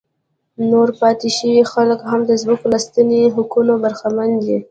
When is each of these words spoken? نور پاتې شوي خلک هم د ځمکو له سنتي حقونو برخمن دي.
نور 0.71 0.89
پاتې 0.99 1.29
شوي 1.37 1.61
خلک 1.73 1.99
هم 2.09 2.21
د 2.29 2.31
ځمکو 2.41 2.65
له 2.73 2.79
سنتي 2.85 3.21
حقونو 3.35 3.73
برخمن 3.83 4.31
دي. 4.43 4.57